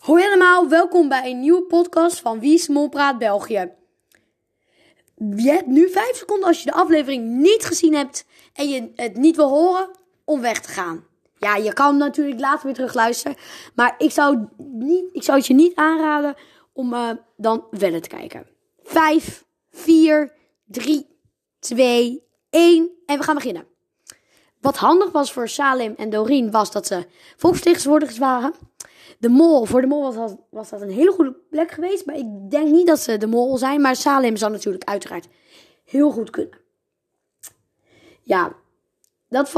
[0.00, 3.70] Hoi allemaal, welkom bij een nieuwe podcast van Wie Smol Praat België.
[5.36, 9.16] Je hebt nu 5 seconden als je de aflevering niet gezien hebt en je het
[9.16, 9.90] niet wil horen
[10.24, 11.04] om weg te gaan.
[11.38, 13.36] Ja, je kan natuurlijk later weer terug luisteren,
[13.74, 16.34] maar ik zou, niet, ik zou het je niet aanraden
[16.72, 18.46] om uh, dan wel te kijken.
[18.82, 20.32] 5, 4,
[20.64, 21.06] 3,
[21.58, 23.66] 2, 1 en we gaan beginnen.
[24.60, 27.06] Wat handig was voor Salim en Doreen was dat ze
[27.36, 28.69] volksvertegenwoordigers waren
[29.18, 32.06] de mol, voor de mol was dat, was dat een hele goede plek geweest.
[32.06, 33.80] Maar ik denk niet dat ze de mol zijn.
[33.80, 35.28] Maar Salem zou natuurlijk uiteraard
[35.84, 36.58] heel goed kunnen.
[38.22, 38.52] Ja,
[39.28, 39.54] dat,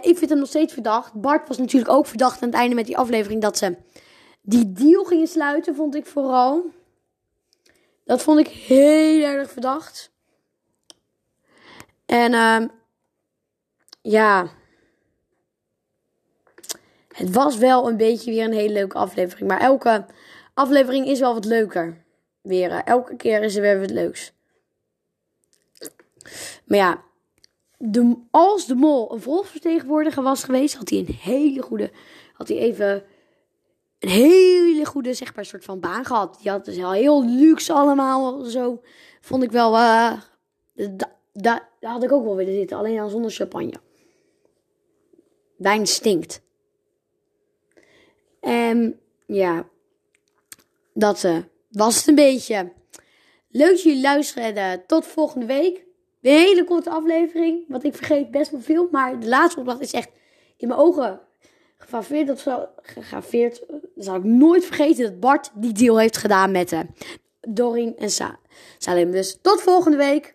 [0.00, 1.12] ik vind hem nog steeds verdacht.
[1.14, 3.76] Bart was natuurlijk ook verdacht aan het einde met die aflevering dat ze
[4.42, 6.64] die deal gingen sluiten, vond ik vooral.
[8.04, 10.10] Dat vond ik heel erg verdacht.
[12.06, 12.68] En uh,
[14.02, 14.50] ja,
[17.12, 19.48] het was wel een beetje weer een hele leuke aflevering.
[19.48, 20.04] Maar elke
[20.54, 22.04] aflevering is wel wat leuker.
[22.40, 22.70] Weer.
[22.70, 24.32] Eh, elke keer is er weer wat leuks.
[26.64, 27.02] Maar ja,
[27.78, 31.90] de, als de mol een volksvertegenwoordiger was geweest, had hij een hele goede.
[32.32, 33.02] Had hij even
[33.98, 36.38] een hele goede, zeg maar, soort van baan gehad.
[36.40, 38.44] Die had dus heel luxe allemaal.
[38.44, 38.80] Zo
[39.20, 39.74] vond ik wel.
[39.74, 40.12] Uh,
[41.32, 42.76] Daar had ik ook wel willen zitten.
[42.76, 43.74] Alleen dan zonder champagne.
[45.56, 46.41] Wijn stinkt.
[48.42, 49.68] En ja,
[50.94, 51.36] dat uh,
[51.70, 52.72] was het een beetje.
[53.48, 54.56] Leuk dat jullie luisteren.
[54.56, 55.84] Uh, tot volgende week.
[56.22, 57.64] Een hele korte aflevering.
[57.68, 58.88] Want ik vergeet best wel veel.
[58.90, 60.10] Maar de laatste opdracht is echt
[60.56, 61.20] in mijn ogen
[61.76, 62.26] gegraveerd.
[62.26, 63.62] Dat gegraveerd.
[63.96, 66.80] zou ik nooit vergeten dat Bart die deal heeft gedaan met uh,
[67.40, 68.38] Doreen en Sa
[68.78, 69.10] Salim.
[69.10, 70.34] Dus tot volgende week.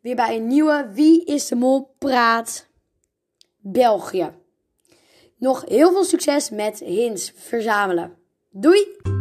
[0.00, 2.68] Weer bij een nieuwe Wie is de Mol Praat
[3.58, 4.32] België.
[5.38, 8.16] Nog heel veel succes met hints verzamelen.
[8.50, 9.13] Doei!